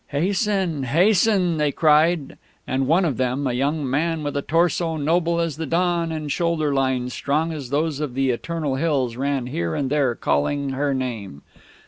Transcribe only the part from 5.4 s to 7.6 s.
the dawn and shoulder lines strong